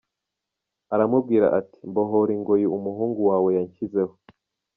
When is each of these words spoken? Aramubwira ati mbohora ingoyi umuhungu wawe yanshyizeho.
Aramubwira 0.93 1.47
ati 1.59 1.79
mbohora 1.89 2.31
ingoyi 2.37 2.65
umuhungu 2.77 3.19
wawe 3.29 3.49
yanshyizeho. 3.57 4.13